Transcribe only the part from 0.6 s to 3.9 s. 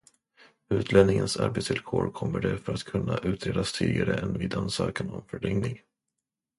Utlänningens arbetsvillkor kommer därför att kunna utredas